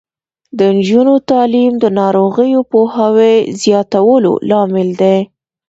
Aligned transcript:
د 0.57 0.59
نجونو 0.77 1.13
تعلیم 1.29 1.73
د 1.79 1.85
ناروغیو 1.99 2.61
پوهاوي 2.71 3.35
زیاتولو 3.61 4.33
لامل 4.49 4.89
دی. 5.01 5.17